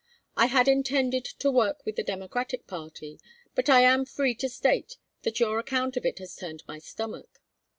[0.35, 3.19] I had intended to work with the Democratic party,
[3.53, 7.39] but I am free to state that your account of it has turned my stomach.